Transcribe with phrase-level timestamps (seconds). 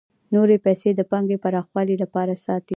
[0.33, 2.69] نورې پیسې د پانګې پراخوالي لپاره ساتي